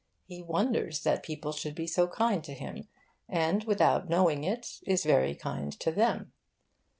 He 0.25 0.41
wonders 0.41 1.03
that 1.03 1.21
people 1.21 1.51
should 1.51 1.75
be 1.75 1.85
so 1.85 2.07
kind 2.07 2.43
to 2.45 2.55
him, 2.55 2.87
and, 3.29 3.63
without 3.65 4.09
knowing 4.09 4.43
it, 4.43 4.79
is 4.87 5.03
very 5.05 5.35
kind 5.35 5.71
to 5.79 5.91
them. 5.91 6.33